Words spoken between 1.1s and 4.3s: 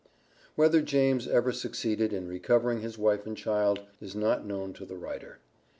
ever succeeded in recovering his wife and child, is